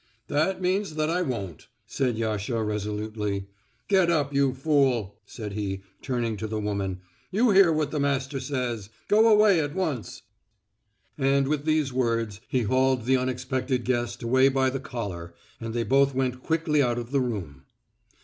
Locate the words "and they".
15.59-15.83